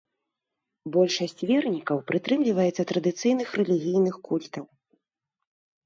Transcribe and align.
Большасць 0.95 1.43
вернікаў 1.51 1.97
прытрымліваецца 2.09 2.83
традыцыйных 2.95 3.47
рэлігійных 3.63 4.15
культаў. 4.29 4.65